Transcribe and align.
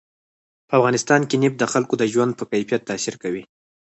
په 0.67 0.73
افغانستان 0.79 1.21
کې 1.29 1.35
نفت 1.43 1.57
د 1.59 1.63
خلکو 1.73 1.93
د 1.97 2.03
ژوند 2.13 2.31
په 2.39 2.43
کیفیت 2.51 2.81
تاثیر 2.89 3.15
کوي. 3.23 3.43